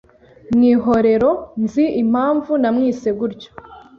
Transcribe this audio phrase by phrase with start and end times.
[0.53, 1.31] Mwihorero
[1.63, 3.49] nzi impamvu namwise gutyo.